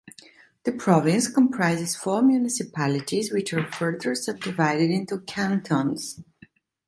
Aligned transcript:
The 0.63 0.71
province 0.71 1.27
comprises 1.27 1.95
four 1.95 2.23
municipalities 2.23 3.31
which 3.31 3.53
are 3.53 3.71
further 3.71 4.15
subdivided 4.15 4.89
into 4.89 5.19
cantons. 5.19 6.23